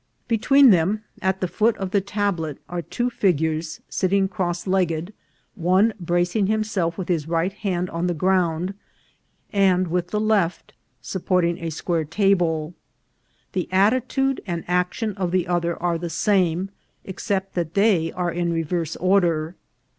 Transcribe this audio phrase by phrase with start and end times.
[0.27, 5.13] Between them, at the foot of the tablet, are two figures, sitting cross legged,
[5.53, 8.73] one bra cing himself with his right hand on the ground,
[9.53, 12.73] and with the left supporting a square table;
[13.53, 16.71] the attitude and ac tion of the other are the same,
[17.05, 19.55] except that they are in reverse order.